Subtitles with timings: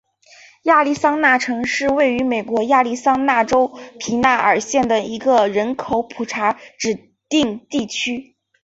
[0.63, 3.67] 亚利桑那城是位于美国亚利桑那州
[3.99, 8.35] 皮纳尔县的一个人口普查指定地区。